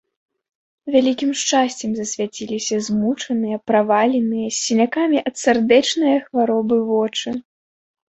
[0.95, 7.41] Вялікім шчасцем засвяціліся змучаныя, праваленыя, з сінякамі ад сардэчнае хваробы вочы.